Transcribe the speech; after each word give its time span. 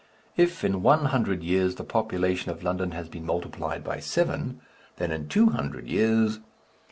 If 0.35 0.63
in 0.63 0.81
one 0.81 1.05
hundred 1.05 1.43
years 1.43 1.75
the 1.75 1.83
population 1.83 2.49
of 2.51 2.63
London 2.63 2.89
has 2.89 3.07
been 3.07 3.23
multiplied 3.23 3.83
by 3.83 3.99
seven, 3.99 4.59
then 4.95 5.11
in 5.11 5.29
two 5.29 5.49
hundred 5.49 5.85
years 5.87 6.39